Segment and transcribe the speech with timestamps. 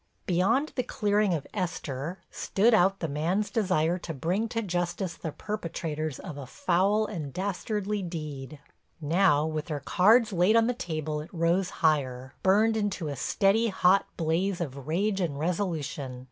[0.25, 5.31] Beyond the clearing of Esther, stood out the man's desire to bring to justice the
[5.31, 8.59] perpetrators of a foul and dastardly deed.
[8.99, 13.67] Now, with their cards laid on the table, it rose higher, burned into a steady,
[13.67, 16.19] hot blaze of rage and resolution.